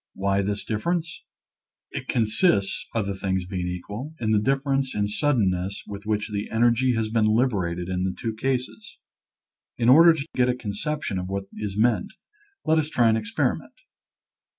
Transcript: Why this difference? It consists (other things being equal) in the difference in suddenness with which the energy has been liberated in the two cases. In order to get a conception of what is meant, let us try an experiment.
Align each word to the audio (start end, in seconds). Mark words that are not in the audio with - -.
Why 0.15 0.41
this 0.41 0.63
difference? 0.63 1.23
It 1.91 2.07
consists 2.07 2.87
(other 2.95 3.13
things 3.13 3.45
being 3.45 3.67
equal) 3.67 4.15
in 4.19 4.31
the 4.31 4.39
difference 4.41 4.95
in 4.95 5.07
suddenness 5.07 5.83
with 5.85 6.07
which 6.07 6.29
the 6.31 6.49
energy 6.49 6.95
has 6.95 7.09
been 7.09 7.27
liberated 7.27 7.87
in 7.87 8.01
the 8.03 8.15
two 8.19 8.33
cases. 8.33 8.97
In 9.77 9.89
order 9.89 10.13
to 10.15 10.25
get 10.33 10.49
a 10.49 10.55
conception 10.55 11.19
of 11.19 11.27
what 11.29 11.43
is 11.53 11.77
meant, 11.77 12.13
let 12.65 12.79
us 12.79 12.89
try 12.89 13.09
an 13.09 13.15
experiment. 13.15 13.73